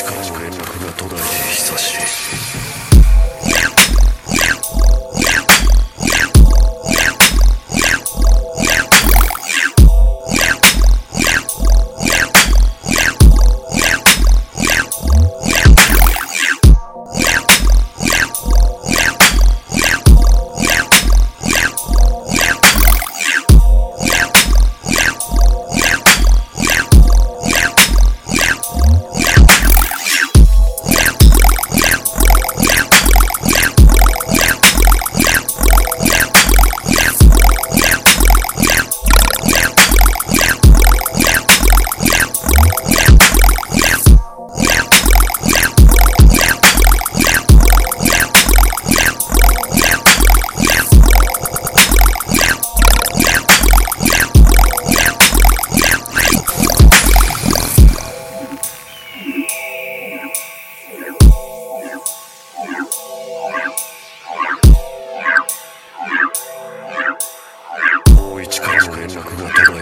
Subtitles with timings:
[0.00, 2.89] 地かの連絡が途絶えて久しい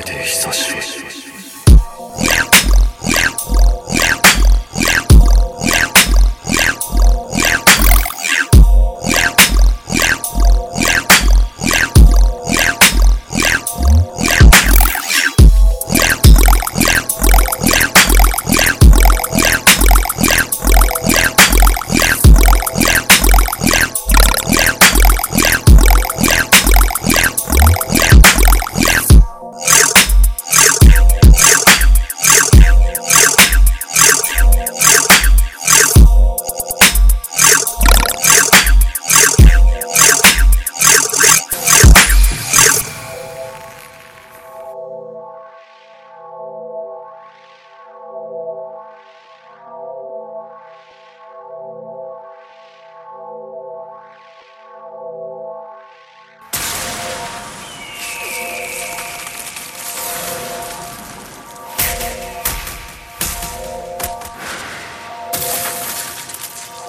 [0.08, 1.17] て久しい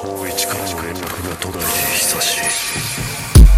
[0.01, 1.67] 大一からの連絡が途絶えて
[1.97, 3.48] 久しい。